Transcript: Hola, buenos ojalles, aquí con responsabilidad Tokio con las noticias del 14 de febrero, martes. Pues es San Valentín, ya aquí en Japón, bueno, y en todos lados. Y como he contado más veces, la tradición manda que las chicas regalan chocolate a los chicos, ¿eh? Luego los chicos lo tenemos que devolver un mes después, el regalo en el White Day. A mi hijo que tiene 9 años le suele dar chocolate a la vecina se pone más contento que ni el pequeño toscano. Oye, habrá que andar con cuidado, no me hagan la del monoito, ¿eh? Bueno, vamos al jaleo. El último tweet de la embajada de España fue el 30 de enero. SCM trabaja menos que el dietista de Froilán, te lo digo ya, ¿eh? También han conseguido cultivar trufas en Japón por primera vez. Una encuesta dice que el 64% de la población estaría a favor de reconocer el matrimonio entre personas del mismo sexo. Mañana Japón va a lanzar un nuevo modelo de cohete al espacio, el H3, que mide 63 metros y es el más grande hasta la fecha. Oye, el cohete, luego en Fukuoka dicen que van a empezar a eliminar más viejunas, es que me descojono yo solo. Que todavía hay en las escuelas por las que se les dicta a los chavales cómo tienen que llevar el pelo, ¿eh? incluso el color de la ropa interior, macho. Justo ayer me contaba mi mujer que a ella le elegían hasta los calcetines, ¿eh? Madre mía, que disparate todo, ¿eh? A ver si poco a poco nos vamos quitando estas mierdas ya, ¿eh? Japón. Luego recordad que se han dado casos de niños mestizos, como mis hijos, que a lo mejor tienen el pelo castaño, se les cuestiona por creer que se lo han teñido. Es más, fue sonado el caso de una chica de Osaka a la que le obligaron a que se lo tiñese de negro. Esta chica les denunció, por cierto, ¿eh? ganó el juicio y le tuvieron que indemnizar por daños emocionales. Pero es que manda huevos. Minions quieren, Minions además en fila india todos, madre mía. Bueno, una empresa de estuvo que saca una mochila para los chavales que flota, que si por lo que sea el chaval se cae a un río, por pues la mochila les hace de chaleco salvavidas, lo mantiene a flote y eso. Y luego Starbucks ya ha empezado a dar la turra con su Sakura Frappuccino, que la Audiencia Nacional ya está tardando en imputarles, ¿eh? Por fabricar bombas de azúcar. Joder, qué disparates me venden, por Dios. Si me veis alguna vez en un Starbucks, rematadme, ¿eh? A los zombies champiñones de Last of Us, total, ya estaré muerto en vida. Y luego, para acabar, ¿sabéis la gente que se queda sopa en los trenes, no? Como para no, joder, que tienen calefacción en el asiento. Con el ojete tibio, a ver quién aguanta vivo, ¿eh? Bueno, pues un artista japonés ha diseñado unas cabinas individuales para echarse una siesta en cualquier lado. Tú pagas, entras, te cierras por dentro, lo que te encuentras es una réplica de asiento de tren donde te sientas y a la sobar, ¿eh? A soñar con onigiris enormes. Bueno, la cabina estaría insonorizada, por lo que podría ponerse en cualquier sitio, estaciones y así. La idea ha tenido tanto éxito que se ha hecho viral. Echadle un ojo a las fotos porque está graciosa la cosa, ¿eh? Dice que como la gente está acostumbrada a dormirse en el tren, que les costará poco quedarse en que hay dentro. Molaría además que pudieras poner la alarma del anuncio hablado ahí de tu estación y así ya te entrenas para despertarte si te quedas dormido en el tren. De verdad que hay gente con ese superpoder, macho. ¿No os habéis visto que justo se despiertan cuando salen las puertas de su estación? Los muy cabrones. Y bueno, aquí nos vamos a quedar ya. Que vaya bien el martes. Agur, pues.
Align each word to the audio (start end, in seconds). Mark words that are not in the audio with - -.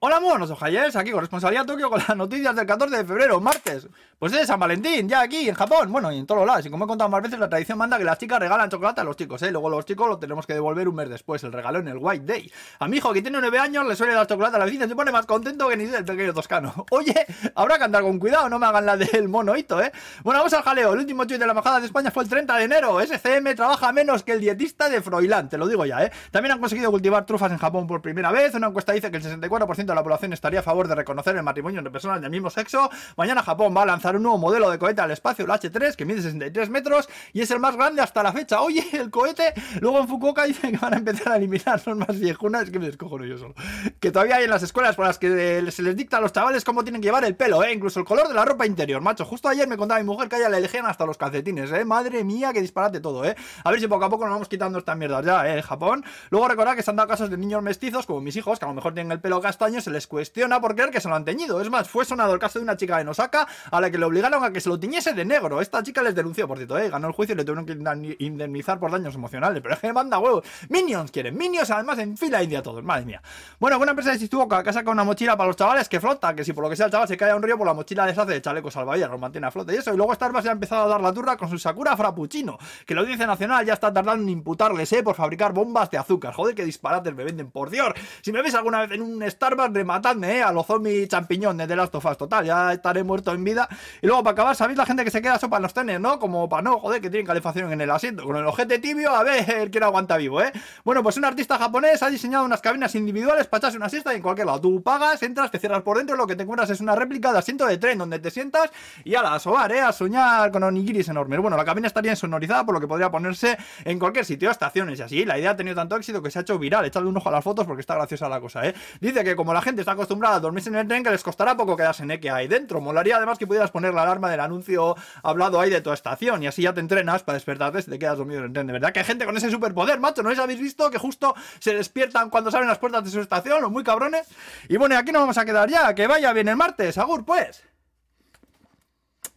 Hola, 0.00 0.20
buenos 0.20 0.48
ojalles, 0.48 0.94
aquí 0.94 1.10
con 1.10 1.18
responsabilidad 1.18 1.66
Tokio 1.66 1.90
con 1.90 1.98
las 1.98 2.16
noticias 2.16 2.54
del 2.54 2.66
14 2.66 2.98
de 2.98 3.04
febrero, 3.04 3.40
martes. 3.40 3.88
Pues 4.16 4.32
es 4.32 4.46
San 4.46 4.60
Valentín, 4.60 5.08
ya 5.08 5.22
aquí 5.22 5.48
en 5.48 5.56
Japón, 5.56 5.90
bueno, 5.90 6.12
y 6.12 6.18
en 6.18 6.26
todos 6.26 6.46
lados. 6.46 6.64
Y 6.66 6.70
como 6.70 6.84
he 6.84 6.88
contado 6.88 7.10
más 7.10 7.20
veces, 7.20 7.36
la 7.40 7.48
tradición 7.48 7.78
manda 7.78 7.98
que 7.98 8.04
las 8.04 8.16
chicas 8.16 8.38
regalan 8.38 8.70
chocolate 8.70 9.00
a 9.00 9.04
los 9.04 9.16
chicos, 9.16 9.42
¿eh? 9.42 9.50
Luego 9.50 9.68
los 9.68 9.84
chicos 9.84 10.08
lo 10.08 10.16
tenemos 10.20 10.46
que 10.46 10.54
devolver 10.54 10.88
un 10.88 10.94
mes 10.94 11.08
después, 11.08 11.42
el 11.42 11.52
regalo 11.52 11.80
en 11.80 11.88
el 11.88 11.98
White 11.98 12.24
Day. 12.24 12.52
A 12.78 12.86
mi 12.86 12.98
hijo 12.98 13.12
que 13.12 13.22
tiene 13.22 13.40
9 13.40 13.58
años 13.58 13.84
le 13.88 13.96
suele 13.96 14.14
dar 14.14 14.28
chocolate 14.28 14.54
a 14.54 14.58
la 14.60 14.66
vecina 14.66 14.86
se 14.86 14.94
pone 14.94 15.10
más 15.10 15.26
contento 15.26 15.68
que 15.68 15.76
ni 15.76 15.84
el 15.92 16.04
pequeño 16.04 16.32
toscano. 16.32 16.86
Oye, 16.90 17.26
habrá 17.56 17.78
que 17.78 17.84
andar 17.84 18.02
con 18.04 18.20
cuidado, 18.20 18.48
no 18.48 18.60
me 18.60 18.66
hagan 18.66 18.86
la 18.86 18.96
del 18.96 19.28
monoito, 19.28 19.82
¿eh? 19.82 19.90
Bueno, 20.22 20.38
vamos 20.38 20.52
al 20.52 20.62
jaleo. 20.62 20.92
El 20.92 21.00
último 21.00 21.26
tweet 21.26 21.38
de 21.38 21.46
la 21.46 21.52
embajada 21.52 21.80
de 21.80 21.86
España 21.86 22.12
fue 22.12 22.22
el 22.22 22.28
30 22.28 22.56
de 22.56 22.64
enero. 22.64 23.00
SCM 23.00 23.56
trabaja 23.56 23.92
menos 23.92 24.22
que 24.22 24.30
el 24.30 24.40
dietista 24.40 24.88
de 24.88 25.02
Froilán, 25.02 25.48
te 25.48 25.58
lo 25.58 25.66
digo 25.66 25.84
ya, 25.86 26.04
¿eh? 26.04 26.12
También 26.30 26.52
han 26.52 26.60
conseguido 26.60 26.92
cultivar 26.92 27.26
trufas 27.26 27.50
en 27.50 27.58
Japón 27.58 27.88
por 27.88 28.00
primera 28.00 28.30
vez. 28.30 28.54
Una 28.54 28.68
encuesta 28.68 28.92
dice 28.92 29.10
que 29.10 29.16
el 29.16 29.22
64% 29.22 29.87
de 29.92 29.96
la 29.96 30.02
población 30.02 30.32
estaría 30.32 30.60
a 30.60 30.62
favor 30.62 30.88
de 30.88 30.94
reconocer 30.94 31.36
el 31.36 31.42
matrimonio 31.42 31.78
entre 31.80 31.90
personas 31.90 32.20
del 32.20 32.30
mismo 32.30 32.50
sexo. 32.50 32.90
Mañana 33.16 33.42
Japón 33.42 33.74
va 33.76 33.82
a 33.82 33.86
lanzar 33.86 34.16
un 34.16 34.22
nuevo 34.22 34.38
modelo 34.38 34.70
de 34.70 34.78
cohete 34.78 35.00
al 35.00 35.10
espacio, 35.10 35.44
el 35.44 35.50
H3, 35.50 35.96
que 35.96 36.04
mide 36.04 36.22
63 36.22 36.70
metros 36.70 37.08
y 37.32 37.40
es 37.40 37.50
el 37.50 37.60
más 37.60 37.76
grande 37.76 38.02
hasta 38.02 38.22
la 38.22 38.32
fecha. 38.32 38.60
Oye, 38.60 38.84
el 38.92 39.10
cohete, 39.10 39.54
luego 39.80 40.00
en 40.00 40.08
Fukuoka 40.08 40.44
dicen 40.44 40.72
que 40.72 40.78
van 40.78 40.94
a 40.94 40.96
empezar 40.98 41.32
a 41.32 41.36
eliminar 41.36 41.80
más 41.96 42.18
viejunas, 42.18 42.64
es 42.64 42.70
que 42.70 42.78
me 42.78 42.86
descojono 42.86 43.24
yo 43.24 43.38
solo. 43.38 43.54
Que 44.00 44.10
todavía 44.10 44.36
hay 44.36 44.44
en 44.44 44.50
las 44.50 44.62
escuelas 44.62 44.96
por 44.96 45.06
las 45.06 45.18
que 45.18 45.70
se 45.70 45.82
les 45.82 45.96
dicta 45.96 46.18
a 46.18 46.20
los 46.20 46.32
chavales 46.32 46.64
cómo 46.64 46.84
tienen 46.84 47.00
que 47.00 47.06
llevar 47.06 47.24
el 47.24 47.36
pelo, 47.36 47.62
¿eh? 47.62 47.72
incluso 47.72 48.00
el 48.00 48.06
color 48.06 48.28
de 48.28 48.34
la 48.34 48.44
ropa 48.44 48.66
interior, 48.66 49.00
macho. 49.00 49.24
Justo 49.24 49.48
ayer 49.48 49.66
me 49.68 49.76
contaba 49.76 50.00
mi 50.00 50.06
mujer 50.06 50.28
que 50.28 50.36
a 50.36 50.38
ella 50.38 50.48
le 50.48 50.58
elegían 50.58 50.86
hasta 50.86 51.06
los 51.06 51.16
calcetines, 51.16 51.70
¿eh? 51.72 51.84
Madre 51.84 52.24
mía, 52.24 52.52
que 52.52 52.60
disparate 52.60 53.00
todo, 53.00 53.24
¿eh? 53.24 53.36
A 53.64 53.70
ver 53.70 53.80
si 53.80 53.86
poco 53.86 54.04
a 54.04 54.10
poco 54.10 54.24
nos 54.24 54.34
vamos 54.34 54.48
quitando 54.48 54.78
estas 54.78 54.96
mierdas 54.96 55.24
ya, 55.24 55.48
¿eh? 55.48 55.62
Japón. 55.62 56.04
Luego 56.30 56.48
recordad 56.48 56.76
que 56.76 56.82
se 56.82 56.90
han 56.90 56.96
dado 56.96 57.08
casos 57.08 57.30
de 57.30 57.36
niños 57.36 57.62
mestizos, 57.62 58.06
como 58.06 58.20
mis 58.20 58.36
hijos, 58.36 58.58
que 58.58 58.64
a 58.64 58.68
lo 58.68 58.74
mejor 58.74 58.94
tienen 58.94 59.12
el 59.12 59.20
pelo 59.20 59.40
castaño, 59.40 59.77
se 59.80 59.90
les 59.90 60.06
cuestiona 60.06 60.60
por 60.60 60.74
creer 60.74 60.90
que 60.90 61.00
se 61.00 61.08
lo 61.08 61.14
han 61.14 61.24
teñido. 61.24 61.60
Es 61.60 61.70
más, 61.70 61.88
fue 61.88 62.04
sonado 62.04 62.32
el 62.32 62.38
caso 62.38 62.58
de 62.58 62.64
una 62.64 62.76
chica 62.76 63.02
de 63.02 63.08
Osaka 63.08 63.48
a 63.70 63.80
la 63.80 63.90
que 63.90 63.98
le 63.98 64.04
obligaron 64.04 64.44
a 64.44 64.52
que 64.52 64.60
se 64.60 64.68
lo 64.68 64.78
tiñese 64.78 65.12
de 65.12 65.24
negro. 65.24 65.60
Esta 65.60 65.82
chica 65.82 66.02
les 66.02 66.14
denunció, 66.14 66.46
por 66.46 66.58
cierto, 66.58 66.78
¿eh? 66.78 66.88
ganó 66.90 67.08
el 67.08 67.12
juicio 67.12 67.34
y 67.34 67.36
le 67.36 67.44
tuvieron 67.44 67.66
que 67.66 68.16
indemnizar 68.24 68.78
por 68.78 68.90
daños 68.90 69.14
emocionales. 69.14 69.60
Pero 69.62 69.74
es 69.74 69.80
que 69.80 69.92
manda 69.92 70.18
huevos. 70.18 70.44
Minions 70.68 71.10
quieren, 71.10 71.36
Minions 71.36 71.70
además 71.70 71.98
en 71.98 72.16
fila 72.16 72.42
india 72.42 72.62
todos, 72.62 72.82
madre 72.84 73.04
mía. 73.04 73.22
Bueno, 73.58 73.78
una 73.78 73.90
empresa 73.90 74.10
de 74.10 74.28
estuvo 74.28 74.48
que 74.48 74.72
saca 74.72 74.90
una 74.90 75.04
mochila 75.04 75.36
para 75.36 75.48
los 75.48 75.56
chavales 75.56 75.88
que 75.88 76.00
flota, 76.00 76.34
que 76.34 76.44
si 76.44 76.52
por 76.52 76.64
lo 76.64 76.70
que 76.70 76.76
sea 76.76 76.86
el 76.86 76.92
chaval 76.92 77.08
se 77.08 77.16
cae 77.16 77.30
a 77.30 77.36
un 77.36 77.42
río, 77.42 77.54
por 77.54 77.60
pues 77.60 77.68
la 77.68 77.74
mochila 77.74 78.06
les 78.06 78.18
hace 78.18 78.32
de 78.32 78.42
chaleco 78.42 78.70
salvavidas, 78.70 79.10
lo 79.10 79.18
mantiene 79.18 79.46
a 79.46 79.50
flote 79.50 79.74
y 79.74 79.76
eso. 79.76 79.92
Y 79.92 79.96
luego 79.96 80.14
Starbucks 80.14 80.44
ya 80.44 80.50
ha 80.50 80.52
empezado 80.52 80.84
a 80.84 80.88
dar 80.88 81.00
la 81.00 81.12
turra 81.12 81.36
con 81.36 81.48
su 81.48 81.58
Sakura 81.58 81.96
Frappuccino, 81.96 82.58
que 82.86 82.94
la 82.94 83.00
Audiencia 83.00 83.26
Nacional 83.26 83.64
ya 83.64 83.74
está 83.74 83.92
tardando 83.92 84.22
en 84.22 84.28
imputarles, 84.28 84.92
¿eh? 84.92 85.02
Por 85.02 85.14
fabricar 85.14 85.52
bombas 85.52 85.90
de 85.90 85.98
azúcar. 85.98 86.34
Joder, 86.34 86.54
qué 86.54 86.64
disparates 86.64 87.14
me 87.14 87.24
venden, 87.24 87.50
por 87.50 87.70
Dios. 87.70 87.92
Si 88.20 88.32
me 88.32 88.42
veis 88.42 88.54
alguna 88.54 88.80
vez 88.80 88.90
en 88.92 89.02
un 89.02 89.28
Starbucks, 89.28 89.67
rematadme, 89.74 90.38
¿eh? 90.38 90.42
A 90.42 90.52
los 90.52 90.66
zombies 90.66 91.08
champiñones 91.08 91.68
de 91.68 91.76
Last 91.76 91.94
of 91.94 92.04
Us, 92.04 92.16
total, 92.16 92.44
ya 92.44 92.72
estaré 92.72 93.02
muerto 93.02 93.32
en 93.32 93.44
vida. 93.44 93.68
Y 94.02 94.06
luego, 94.06 94.22
para 94.22 94.32
acabar, 94.32 94.56
¿sabéis 94.56 94.78
la 94.78 94.86
gente 94.86 95.04
que 95.04 95.10
se 95.10 95.22
queda 95.22 95.38
sopa 95.38 95.56
en 95.56 95.62
los 95.62 95.74
trenes, 95.74 96.00
no? 96.00 96.18
Como 96.18 96.48
para 96.48 96.62
no, 96.62 96.78
joder, 96.80 97.00
que 97.00 97.10
tienen 97.10 97.26
calefacción 97.26 97.72
en 97.72 97.80
el 97.80 97.90
asiento. 97.90 98.24
Con 98.24 98.36
el 98.36 98.46
ojete 98.46 98.78
tibio, 98.78 99.14
a 99.14 99.22
ver 99.22 99.70
quién 99.70 99.84
aguanta 99.84 100.16
vivo, 100.16 100.42
¿eh? 100.42 100.52
Bueno, 100.84 101.02
pues 101.02 101.16
un 101.16 101.24
artista 101.24 101.58
japonés 101.58 102.02
ha 102.02 102.10
diseñado 102.10 102.44
unas 102.44 102.60
cabinas 102.60 102.94
individuales 102.94 103.46
para 103.46 103.58
echarse 103.58 103.76
una 103.76 103.88
siesta 103.88 104.14
en 104.14 104.22
cualquier 104.22 104.46
lado. 104.46 104.60
Tú 104.60 104.82
pagas, 104.82 105.22
entras, 105.22 105.50
te 105.50 105.58
cierras 105.58 105.82
por 105.82 105.98
dentro, 105.98 106.16
lo 106.16 106.26
que 106.26 106.36
te 106.36 106.42
encuentras 106.42 106.70
es 106.70 106.80
una 106.80 106.94
réplica 106.94 107.32
de 107.32 107.38
asiento 107.38 107.66
de 107.66 107.78
tren 107.78 107.98
donde 107.98 108.18
te 108.18 108.30
sientas 108.30 108.70
y 109.04 109.14
a 109.14 109.22
la 109.22 109.38
sobar, 109.38 109.72
¿eh? 109.72 109.80
A 109.80 109.92
soñar 109.92 110.50
con 110.50 110.62
onigiris 110.62 111.08
enormes. 111.08 111.40
Bueno, 111.40 111.56
la 111.56 111.64
cabina 111.64 111.86
estaría 111.86 112.12
insonorizada, 112.12 112.64
por 112.64 112.74
lo 112.74 112.80
que 112.80 112.88
podría 112.88 113.10
ponerse 113.10 113.56
en 113.84 113.98
cualquier 113.98 114.24
sitio, 114.24 114.50
estaciones 114.50 114.98
y 114.98 115.02
así. 115.02 115.24
La 115.24 115.38
idea 115.38 115.50
ha 115.50 115.56
tenido 115.56 115.76
tanto 115.76 115.96
éxito 115.96 116.22
que 116.22 116.30
se 116.30 116.38
ha 116.38 116.42
hecho 116.42 116.58
viral. 116.58 116.84
Echadle 116.84 117.08
un 117.08 117.16
ojo 117.16 117.28
a 117.28 117.32
las 117.32 117.44
fotos 117.44 117.66
porque 117.66 117.80
está 117.80 117.94
graciosa 117.94 118.28
la 118.28 118.40
cosa, 118.40 118.66
¿eh? 118.66 118.74
Dice 119.00 119.24
que 119.24 119.36
como 119.36 119.52
la 119.52 119.57
gente 119.62 119.82
está 119.82 119.92
acostumbrada 119.92 120.36
a 120.36 120.40
dormirse 120.40 120.68
en 120.68 120.76
el 120.76 120.88
tren, 120.88 121.02
que 121.02 121.10
les 121.10 121.22
costará 121.22 121.56
poco 121.56 121.76
quedarse 121.76 122.02
en 122.02 122.20
que 122.20 122.30
hay 122.30 122.48
dentro. 122.48 122.80
Molaría 122.80 123.16
además 123.16 123.38
que 123.38 123.46
pudieras 123.46 123.70
poner 123.70 123.94
la 123.94 124.02
alarma 124.02 124.30
del 124.30 124.40
anuncio 124.40 124.96
hablado 125.22 125.60
ahí 125.60 125.70
de 125.70 125.80
tu 125.80 125.92
estación 125.92 126.42
y 126.42 126.46
así 126.46 126.62
ya 126.62 126.72
te 126.72 126.80
entrenas 126.80 127.22
para 127.22 127.34
despertarte 127.34 127.82
si 127.82 127.90
te 127.90 127.98
quedas 127.98 128.18
dormido 128.18 128.40
en 128.40 128.46
el 128.46 128.52
tren. 128.52 128.66
De 128.66 128.72
verdad 128.72 128.92
que 128.92 129.00
hay 129.00 129.04
gente 129.04 129.24
con 129.24 129.36
ese 129.36 129.50
superpoder, 129.50 129.98
macho. 130.00 130.22
¿No 130.22 130.30
os 130.30 130.38
habéis 130.38 130.60
visto 130.60 130.90
que 130.90 130.98
justo 130.98 131.34
se 131.58 131.74
despiertan 131.74 132.30
cuando 132.30 132.50
salen 132.50 132.68
las 132.68 132.78
puertas 132.78 133.04
de 133.04 133.10
su 133.10 133.20
estación? 133.20 133.62
Los 133.62 133.70
muy 133.70 133.84
cabrones. 133.84 134.28
Y 134.68 134.76
bueno, 134.76 134.96
aquí 134.96 135.12
nos 135.12 135.22
vamos 135.22 135.38
a 135.38 135.44
quedar 135.44 135.68
ya. 135.68 135.94
Que 135.94 136.06
vaya 136.06 136.32
bien 136.32 136.48
el 136.48 136.56
martes. 136.56 136.98
Agur, 136.98 137.24
pues. 137.24 137.62